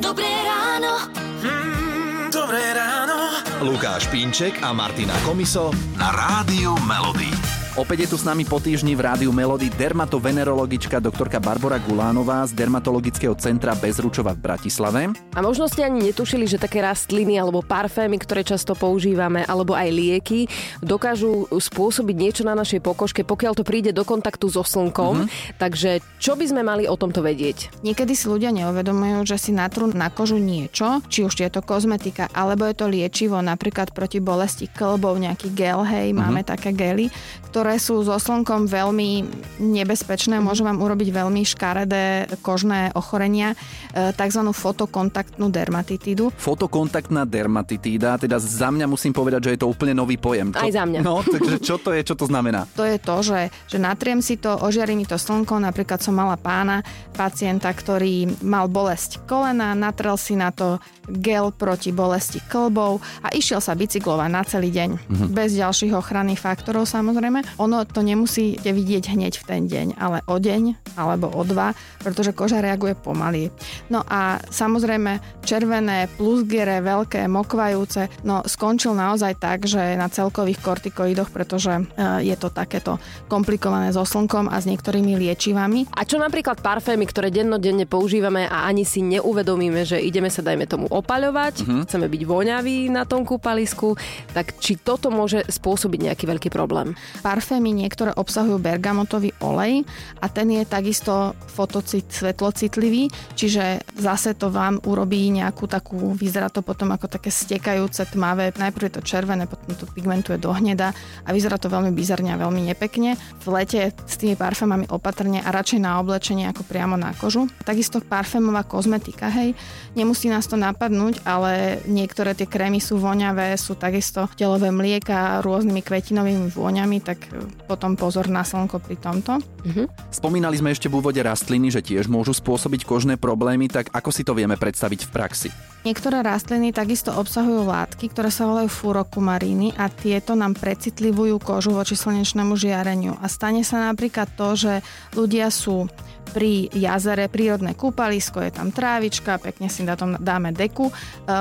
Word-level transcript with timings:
Dobré 0.00 0.28
ráno. 0.44 1.08
Mm, 1.42 2.30
dobré 2.32 2.72
ráno. 2.76 3.40
Lukáš 3.64 4.06
Pínček 4.12 4.62
a 4.62 4.72
Martina 4.72 5.16
Komiso 5.24 5.72
na 5.96 6.12
Rádiu 6.12 6.76
Melody. 6.84 7.32
Opäť 7.78 8.10
je 8.10 8.10
tu 8.10 8.18
s 8.18 8.26
nami 8.26 8.42
po 8.42 8.58
týždni 8.58 8.98
v 8.98 9.06
rádiu 9.06 9.30
Melody 9.30 9.70
dermatovenerologička 9.70 10.98
doktorka 10.98 11.38
Barbara 11.38 11.78
Gulánová 11.78 12.42
z 12.42 12.58
Dermatologického 12.58 13.38
centra 13.38 13.78
Bezručova 13.78 14.34
v 14.34 14.42
Bratislave. 14.42 15.14
A 15.14 15.38
možno 15.38 15.70
ste 15.70 15.86
ani 15.86 16.10
netušili, 16.10 16.50
že 16.50 16.58
také 16.58 16.82
rastliny 16.82 17.38
alebo 17.38 17.62
parfémy, 17.62 18.18
ktoré 18.18 18.42
často 18.42 18.74
používame, 18.74 19.46
alebo 19.46 19.78
aj 19.78 19.94
lieky, 19.94 20.50
dokážu 20.82 21.46
spôsobiť 21.54 22.16
niečo 22.18 22.42
na 22.42 22.58
našej 22.58 22.82
pokožke, 22.82 23.22
pokiaľ 23.22 23.54
to 23.54 23.62
príde 23.62 23.94
do 23.94 24.02
kontaktu 24.02 24.50
so 24.50 24.66
slnkom. 24.66 25.30
Mm-hmm. 25.30 25.62
Takže 25.62 26.02
čo 26.18 26.34
by 26.34 26.50
sme 26.50 26.66
mali 26.66 26.90
o 26.90 26.98
tomto 26.98 27.22
vedieť? 27.22 27.86
Niekedy 27.86 28.10
si 28.18 28.26
ľudia 28.26 28.50
neuvedomujú, 28.58 29.22
že 29.22 29.38
si 29.38 29.54
natrú 29.54 29.86
na 29.94 30.10
kožu 30.10 30.42
niečo, 30.42 30.98
či 31.06 31.22
už 31.22 31.30
je 31.30 31.46
to 31.46 31.62
kozmetika, 31.62 32.26
alebo 32.34 32.66
je 32.66 32.74
to 32.74 32.90
liečivo, 32.90 33.38
napríklad 33.38 33.94
proti 33.94 34.18
bolesti 34.18 34.66
klbov, 34.66 35.14
nejaký 35.22 35.54
gel, 35.54 35.86
hej, 35.86 36.10
mm-hmm. 36.10 36.18
máme 36.26 36.42
také 36.42 36.74
gely, 36.74 37.06
ktoré 37.54 37.67
ktoré 37.68 37.84
sú 37.84 38.00
so 38.00 38.16
slnkom 38.16 38.64
veľmi 38.64 39.28
nebezpečné, 39.60 40.40
môžu 40.40 40.64
vám 40.64 40.80
urobiť 40.80 41.12
veľmi 41.12 41.44
škaredé 41.44 42.32
kožné 42.40 42.96
ochorenia, 42.96 43.52
e, 43.92 44.08
tzv. 44.16 44.40
fotokontaktnú 44.56 45.52
dermatitídu. 45.52 46.32
Fotokontaktná 46.32 47.28
dermatitída, 47.28 48.16
teda 48.16 48.40
za 48.40 48.72
mňa 48.72 48.88
musím 48.88 49.12
povedať, 49.12 49.52
že 49.52 49.52
je 49.52 49.60
to 49.60 49.68
úplne 49.68 49.92
nový 49.92 50.16
pojem. 50.16 50.48
Čo, 50.56 50.64
Aj 50.64 50.72
za 50.72 50.88
mňa. 50.88 51.04
No, 51.04 51.20
takže 51.20 51.60
čo 51.60 51.76
to 51.76 51.92
je, 51.92 52.00
čo 52.08 52.16
to 52.16 52.24
znamená? 52.24 52.64
To 52.72 52.88
je 52.88 52.96
to, 52.96 53.16
že, 53.20 53.52
že 53.68 53.76
natriem 53.76 54.24
si 54.24 54.40
to, 54.40 54.56
ožiari 54.64 54.96
mi 54.96 55.04
to 55.04 55.20
slnko, 55.20 55.60
napríklad 55.60 56.00
som 56.00 56.16
mala 56.16 56.40
pána, 56.40 56.80
pacienta, 57.12 57.68
ktorý 57.68 58.32
mal 58.48 58.72
bolesť 58.72 59.28
kolena, 59.28 59.76
natrel 59.76 60.16
si 60.16 60.40
na 60.40 60.56
to 60.56 60.80
gel 61.08 61.52
proti 61.52 61.92
bolesti 61.92 62.40
klbov 62.48 63.00
a 63.24 63.32
išiel 63.32 63.60
sa 63.60 63.76
bicyklovať 63.76 64.28
na 64.32 64.42
celý 64.44 64.72
deň. 64.72 64.90
Mm-hmm. 64.96 65.28
Bez 65.36 65.56
ďalších 65.56 65.92
ochranných 65.96 66.40
faktorov 66.40 66.84
samozrejme. 66.84 67.44
Ono 67.56 67.82
to 67.88 68.04
nemusíte 68.04 68.68
vidieť 68.70 69.16
hneď 69.16 69.40
v 69.40 69.44
ten 69.48 69.62
deň, 69.66 69.96
ale 69.96 70.20
o 70.28 70.36
deň 70.36 70.94
alebo 71.00 71.32
o 71.32 71.42
dva, 71.42 71.72
pretože 72.04 72.36
koža 72.36 72.60
reaguje 72.60 72.92
pomaly. 72.94 73.50
No 73.88 74.04
a 74.04 74.38
samozrejme 74.52 75.42
červené, 75.42 76.06
plusgiere, 76.20 76.84
veľké, 76.84 77.24
mokvajúce, 77.26 78.12
no 78.22 78.44
skončil 78.44 78.92
naozaj 78.92 79.40
tak, 79.40 79.64
že 79.64 79.96
na 79.96 80.12
celkových 80.12 80.60
kortikoidoch, 80.60 81.32
pretože 81.32 81.72
e, 81.72 81.82
je 82.28 82.36
to 82.36 82.52
takéto 82.52 83.00
komplikované 83.26 83.90
so 83.94 84.04
slnkom 84.04 84.52
a 84.52 84.60
s 84.60 84.68
niektorými 84.68 85.16
liečivami. 85.16 85.88
A 85.96 86.04
čo 86.04 86.20
napríklad 86.20 86.60
parfémy, 86.60 87.08
ktoré 87.08 87.32
dennodenne 87.32 87.88
používame 87.88 88.44
a 88.44 88.68
ani 88.68 88.84
si 88.84 89.00
neuvedomíme, 89.00 89.88
že 89.88 89.96
ideme 90.02 90.28
sa 90.28 90.44
dajme 90.44 90.68
tomu 90.68 90.86
opaľovať, 90.90 91.54
uh-huh. 91.64 91.80
chceme 91.88 92.06
byť 92.10 92.22
voňaví 92.28 92.92
na 92.92 93.08
tom 93.08 93.24
kúpalisku, 93.24 93.96
tak 94.36 94.60
či 94.60 94.76
toto 94.76 95.08
môže 95.08 95.46
spôsobiť 95.48 96.12
nejaký 96.12 96.24
veľký 96.28 96.48
problém? 96.52 96.92
Parfémy 97.24 97.37
niektoré 97.72 98.10
obsahujú 98.12 98.58
bergamotový 98.58 99.32
olej 99.38 99.86
a 100.18 100.26
ten 100.26 100.50
je 100.50 100.66
takisto 100.66 101.38
fotocit, 101.46 102.10
svetlocitlivý, 102.10 103.08
čiže 103.38 103.86
zase 103.94 104.34
to 104.34 104.50
vám 104.50 104.82
urobí 104.82 105.30
nejakú 105.30 105.70
takú, 105.70 106.12
vyzerá 106.18 106.50
to 106.50 106.66
potom 106.66 106.90
ako 106.90 107.06
také 107.06 107.30
stekajúce 107.30 108.02
tmavé, 108.10 108.50
najprv 108.50 108.90
je 108.90 108.94
to 108.98 109.02
červené, 109.06 109.46
potom 109.46 109.78
to 109.78 109.86
pigmentuje 109.86 110.36
do 110.42 110.50
hneda 110.50 110.90
a 111.24 111.28
vyzerá 111.30 111.56
to 111.56 111.70
veľmi 111.70 111.94
bizarne 111.94 112.34
a 112.34 112.40
veľmi 112.40 112.66
nepekne. 112.66 113.14
V 113.44 113.46
lete 113.54 113.94
s 113.94 114.14
tými 114.18 114.34
parfémami 114.34 114.90
opatrne 114.90 115.38
a 115.38 115.54
radšej 115.54 115.80
na 115.80 116.02
oblečenie 116.02 116.50
ako 116.50 116.66
priamo 116.66 116.98
na 116.98 117.14
kožu. 117.14 117.46
Takisto 117.62 118.02
parfémová 118.02 118.66
kozmetika, 118.66 119.30
hej, 119.30 119.54
nemusí 119.94 120.26
nás 120.26 120.50
to 120.50 120.58
napadnúť 120.58 121.28
ale 121.28 121.84
niektoré 121.84 122.32
tie 122.32 122.48
krémy 122.48 122.80
sú 122.80 122.96
voňavé, 122.96 123.52
sú 123.60 123.76
takisto 123.76 124.24
telové 124.32 124.72
mlieka 124.72 125.44
rôznymi 125.44 125.84
kvetinovými 125.84 126.48
vôňami, 126.48 127.04
tak 127.04 127.27
potom 127.68 127.94
pozor 127.94 128.26
na 128.28 128.42
slnko 128.42 128.80
pri 128.80 128.96
tomto. 128.96 129.38
Uh-huh. 129.40 129.86
Spomínali 130.08 130.56
sme 130.56 130.72
ešte 130.72 130.88
v 130.88 130.98
úvode 131.00 131.20
rastliny, 131.20 131.68
že 131.68 131.84
tiež 131.84 132.08
môžu 132.08 132.32
spôsobiť 132.32 132.88
kožné 132.88 133.14
problémy, 133.20 133.68
tak 133.68 133.92
ako 133.92 134.10
si 134.12 134.22
to 134.24 134.32
vieme 134.32 134.56
predstaviť 134.56 135.08
v 135.08 135.10
praxi? 135.12 135.50
Niektoré 135.86 136.26
rastliny 136.26 136.74
takisto 136.74 137.14
obsahujú 137.14 137.62
látky, 137.62 138.10
ktoré 138.10 138.34
sa 138.34 138.50
volajú 138.50 138.66
furokumaríny 138.66 139.78
a 139.78 139.86
tieto 139.86 140.34
nám 140.34 140.58
precitlivujú 140.58 141.38
kožu 141.38 141.70
voči 141.70 141.94
slnečnému 141.94 142.58
žiareniu. 142.58 143.14
A 143.22 143.30
stane 143.30 143.62
sa 143.62 143.86
napríklad 143.86 144.26
to, 144.34 144.58
že 144.58 144.72
ľudia 145.14 145.54
sú 145.54 145.86
pri 146.28 146.68
jazere 146.76 147.26
prírodné 147.26 147.72
kúpalisko, 147.72 148.44
je 148.44 148.52
tam 148.52 148.68
trávička, 148.68 149.40
pekne 149.40 149.72
si 149.72 149.82
na 149.82 149.96
tom 149.96 150.20
dáme 150.20 150.52
deku, 150.52 150.92
e, 150.92 150.94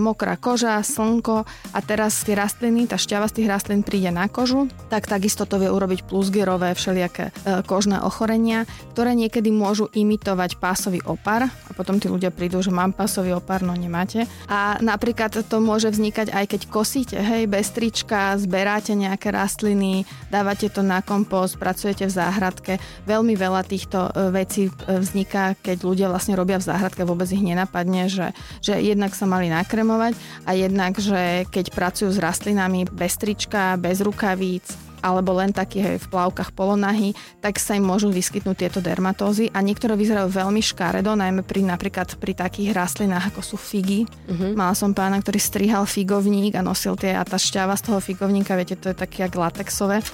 mokrá 0.00 0.40
koža, 0.40 0.80
slnko 0.80 1.44
a 1.46 1.78
teraz 1.84 2.24
tie 2.24 2.34
rastliny, 2.34 2.88
tá 2.88 2.96
šťava 2.96 3.28
z 3.28 3.40
tých 3.40 3.50
rastlín 3.50 3.84
príde 3.84 4.08
na 4.08 4.26
kožu, 4.26 4.66
tak 4.88 5.06
takisto 5.06 5.44
to 5.44 5.60
vie 5.60 5.68
urobiť 5.68 6.08
plusgerové 6.08 6.72
všelijaké 6.72 7.30
e, 7.30 7.32
kožné 7.68 8.00
ochorenia, 8.00 8.64
ktoré 8.96 9.12
niekedy 9.12 9.52
môžu 9.52 9.92
imitovať 9.92 10.56
pásový 10.56 11.04
opar 11.04 11.52
a 11.52 11.70
potom 11.76 12.00
tí 12.00 12.08
ľudia 12.08 12.32
prídu, 12.32 12.64
že 12.64 12.72
mám 12.72 12.96
pásový 12.96 13.36
opar, 13.36 13.60
no 13.60 13.76
nemáte. 13.76 14.24
A 14.50 14.82
napríklad 14.82 15.30
to 15.46 15.56
môže 15.62 15.94
vznikať 15.94 16.34
aj 16.34 16.44
keď 16.50 16.60
kosíte, 16.66 17.18
hej, 17.18 17.46
bez 17.46 17.70
trička, 17.70 18.34
zberáte 18.34 18.98
nejaké 18.98 19.30
rastliny, 19.30 20.02
dávate 20.28 20.66
to 20.66 20.82
na 20.82 21.00
kompost, 21.06 21.54
pracujete 21.54 22.10
v 22.10 22.12
záhradke. 22.12 22.72
Veľmi 23.06 23.38
veľa 23.38 23.62
týchto 23.62 24.10
e, 24.10 24.34
vecí 24.34 24.66
vzniká, 24.86 25.54
keď 25.60 25.86
ľudia 25.86 26.06
vlastne 26.10 26.34
robia 26.34 26.58
v 26.58 26.66
záhradke, 26.66 27.06
vôbec 27.06 27.30
ich 27.30 27.42
nenapadne, 27.42 28.10
že, 28.10 28.34
že 28.58 28.74
jednak 28.78 29.14
sa 29.14 29.30
mali 29.30 29.46
nakremovať 29.48 30.18
a 30.46 30.50
jednak, 30.58 30.98
že 30.98 31.46
keď 31.48 31.70
pracujú 31.70 32.10
s 32.10 32.18
rastlinami 32.18 32.90
bez 32.90 33.14
trička, 33.14 33.78
bez 33.78 34.02
rukavíc, 34.02 34.89
alebo 35.00 35.36
len 35.36 35.52
taký 35.52 36.00
v 36.00 36.06
plavkách 36.06 36.52
polonahy, 36.52 37.16
tak 37.40 37.56
sa 37.58 37.76
im 37.76 37.84
môžu 37.84 38.12
vyskytnúť 38.12 38.56
tieto 38.56 38.80
dermatózy 38.80 39.50
a 39.52 39.60
niektoré 39.64 39.96
vyzerajú 39.96 40.28
veľmi 40.30 40.60
škaredo, 40.60 41.16
najmä 41.16 41.42
pri 41.44 41.64
napríklad 41.64 42.14
pri 42.16 42.32
takých 42.36 42.76
rastlinách 42.76 43.32
ako 43.34 43.40
sú 43.40 43.56
figy. 43.56 44.04
Uh-huh. 44.28 44.52
Mala 44.54 44.76
som 44.76 44.92
pána, 44.92 45.18
ktorý 45.20 45.40
strihal 45.40 45.84
figovník 45.88 46.56
a 46.56 46.62
nosil 46.64 46.94
tie 46.94 47.16
a 47.16 47.24
tá 47.24 47.40
šťava 47.40 47.74
z 47.76 47.82
toho 47.90 47.98
figovníka, 47.98 48.56
viete, 48.56 48.76
to 48.76 48.92
je 48.92 48.96
také 48.96 49.26
jak 49.26 49.34
latexové, 49.34 50.04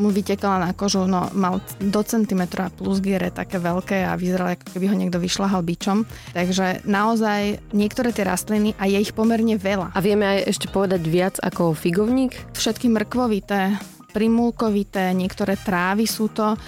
mu 0.00 0.08
vytekala 0.08 0.60
na 0.64 0.70
kožu, 0.72 1.04
no 1.04 1.28
mal 1.36 1.60
do 1.78 2.00
centimetra 2.00 2.72
plus 2.72 2.98
giere 3.04 3.28
také 3.28 3.60
veľké 3.60 4.08
a 4.08 4.16
vyzeral, 4.16 4.56
ako 4.56 4.76
keby 4.76 4.86
ho 4.90 4.96
niekto 4.96 5.20
vyšľahal 5.20 5.60
bičom. 5.62 6.08
Takže 6.32 6.84
naozaj 6.88 7.60
niektoré 7.76 8.10
tie 8.10 8.24
rastliny 8.24 8.72
a 8.80 8.88
je 8.88 8.98
ich 9.00 9.12
pomerne 9.12 9.56
veľa. 9.60 9.92
A 9.92 9.98
vieme 10.00 10.24
aj 10.26 10.50
ešte 10.50 10.66
povedať 10.72 11.02
viac 11.06 11.36
ako 11.42 11.76
figovník? 11.76 12.32
Všetky 12.56 12.88
mrkvovité, 12.88 13.76
primulkovité, 14.10 15.14
niektoré 15.14 15.54
trávy 15.56 16.04
sú 16.04 16.28
to, 16.30 16.54
e, 16.54 16.58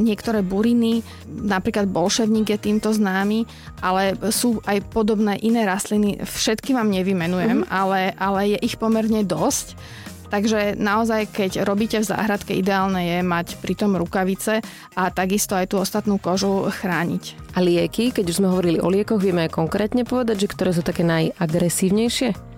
niektoré 0.00 0.40
buriny, 0.40 1.04
napríklad 1.28 1.86
bolševník 1.86 2.56
je 2.56 2.58
týmto 2.58 2.90
známy, 2.90 3.44
ale 3.84 4.16
sú 4.32 4.58
aj 4.64 4.80
podobné 4.88 5.38
iné 5.44 5.68
rastliny, 5.68 6.24
všetky 6.24 6.72
vám 6.72 6.88
nevymenujem, 6.90 7.64
mm-hmm. 7.64 7.72
ale, 7.72 8.16
ale 8.16 8.56
je 8.56 8.58
ich 8.64 8.80
pomerne 8.80 9.22
dosť. 9.22 9.76
Takže 10.34 10.74
naozaj, 10.74 11.30
keď 11.30 11.62
robíte 11.62 12.02
v 12.02 12.10
záhradke, 12.10 12.58
ideálne 12.58 12.98
je 13.06 13.18
mať 13.22 13.54
pritom 13.62 13.94
rukavice 13.94 14.66
a 14.98 15.02
takisto 15.14 15.54
aj 15.54 15.70
tú 15.70 15.78
ostatnú 15.78 16.18
kožu 16.18 16.66
chrániť. 16.74 17.54
A 17.54 17.62
lieky, 17.62 18.10
keď 18.10 18.34
už 18.34 18.42
sme 18.42 18.50
hovorili 18.50 18.82
o 18.82 18.90
liekoch, 18.90 19.22
vieme 19.22 19.46
aj 19.46 19.54
konkrétne 19.54 20.02
povedať, 20.02 20.42
že 20.42 20.50
ktoré 20.50 20.74
sú 20.74 20.82
také 20.82 21.06
najagresívnejšie? 21.06 22.53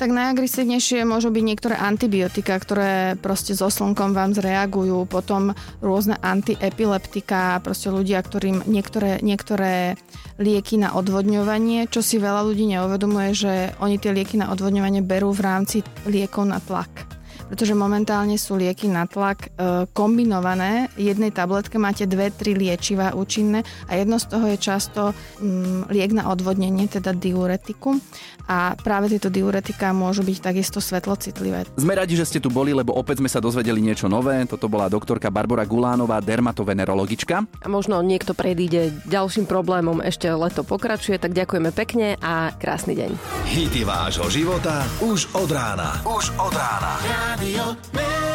Tak 0.00 0.16
najagresívnejšie 0.16 1.04
môžu 1.04 1.28
byť 1.28 1.44
niektoré 1.44 1.76
antibiotika, 1.76 2.56
ktoré 2.56 3.20
proste 3.20 3.52
so 3.52 3.68
slnkom 3.68 4.16
vám 4.16 4.32
zreagujú, 4.32 5.04
potom 5.04 5.52
rôzne 5.84 6.16
antiepileptika, 6.24 7.60
proste 7.60 7.92
ľudia, 7.92 8.24
ktorým 8.24 8.64
niektoré, 8.64 9.20
niektoré 9.20 10.00
lieky 10.40 10.80
na 10.80 10.96
odvodňovanie, 10.96 11.84
čo 11.92 12.00
si 12.00 12.16
veľa 12.16 12.48
ľudí 12.48 12.64
neuvedomuje, 12.72 13.30
že 13.36 13.52
oni 13.76 14.00
tie 14.00 14.16
lieky 14.16 14.40
na 14.40 14.48
odvodňovanie 14.48 15.04
berú 15.04 15.36
v 15.36 15.44
rámci 15.44 15.84
liekov 16.08 16.48
na 16.48 16.64
tlak 16.64 17.09
pretože 17.50 17.74
momentálne 17.74 18.38
sú 18.38 18.54
lieky 18.54 18.86
na 18.86 19.10
tlak 19.10 19.50
e, 19.50 19.84
kombinované. 19.90 20.86
Jednej 20.94 21.34
tabletke 21.34 21.82
máte 21.82 22.06
dve, 22.06 22.30
tri 22.30 22.54
liečiva 22.54 23.10
účinné 23.10 23.66
a 23.90 23.98
jedno 23.98 24.22
z 24.22 24.30
toho 24.30 24.46
je 24.46 24.54
často 24.54 25.10
mm, 25.42 25.90
liek 25.90 26.14
na 26.14 26.30
odvodnenie, 26.30 26.86
teda 26.86 27.10
diuretikum. 27.10 27.98
A 28.46 28.74
práve 28.78 29.10
tieto 29.10 29.30
diuretika 29.30 29.90
môžu 29.90 30.22
byť 30.22 30.38
takisto 30.42 30.78
svetlocitlivé. 30.78 31.66
Sme 31.74 31.98
radi, 31.98 32.14
že 32.14 32.26
ste 32.26 32.42
tu 32.42 32.50
boli, 32.50 32.70
lebo 32.70 32.94
opäť 32.94 33.22
sme 33.22 33.30
sa 33.30 33.42
dozvedeli 33.42 33.82
niečo 33.82 34.06
nové. 34.06 34.42
Toto 34.46 34.70
bola 34.70 34.86
doktorka 34.86 35.30
Barbara 35.30 35.66
Gulánová, 35.66 36.22
dermatovenerologička. 36.22 37.46
A 37.62 37.66
možno 37.66 38.02
niekto 38.02 38.34
predíde 38.34 38.94
ďalším 39.06 39.46
problémom, 39.46 40.02
ešte 40.02 40.30
leto 40.30 40.62
pokračuje, 40.62 41.18
tak 41.18 41.34
ďakujeme 41.34 41.70
pekne 41.74 42.14
a 42.22 42.54
krásny 42.54 42.94
deň. 42.98 43.10
Hity 43.50 43.82
vášho 43.86 44.26
života 44.30 44.82
už 45.02 45.30
od 45.34 45.50
rána. 45.50 46.02
Už 46.06 46.34
od 46.38 46.54
rána. 46.54 46.98
Radio 47.40 47.74
Man. 47.94 48.29